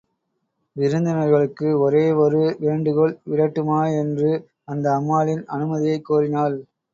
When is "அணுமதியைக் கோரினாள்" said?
5.45-6.57